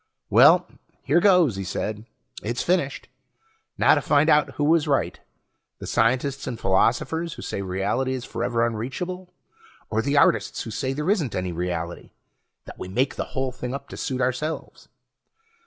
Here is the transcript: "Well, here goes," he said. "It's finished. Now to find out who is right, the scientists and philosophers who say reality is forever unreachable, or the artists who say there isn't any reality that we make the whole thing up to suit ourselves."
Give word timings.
"Well, 0.31 0.67
here 1.03 1.19
goes," 1.19 1.57
he 1.57 1.63
said. 1.63 2.07
"It's 2.41 2.63
finished. 2.63 3.07
Now 3.77 3.93
to 3.93 4.01
find 4.01 4.31
out 4.31 4.53
who 4.55 4.73
is 4.73 4.87
right, 4.87 5.19
the 5.77 5.85
scientists 5.85 6.47
and 6.47 6.59
philosophers 6.59 7.33
who 7.33 7.43
say 7.43 7.61
reality 7.61 8.13
is 8.13 8.25
forever 8.25 8.65
unreachable, 8.65 9.31
or 9.91 10.01
the 10.01 10.17
artists 10.17 10.63
who 10.63 10.71
say 10.71 10.93
there 10.93 11.11
isn't 11.11 11.35
any 11.35 11.51
reality 11.51 12.09
that 12.65 12.79
we 12.79 12.87
make 12.87 13.13
the 13.13 13.25
whole 13.37 13.51
thing 13.51 13.75
up 13.75 13.89
to 13.89 13.95
suit 13.97 14.21
ourselves." 14.21 14.87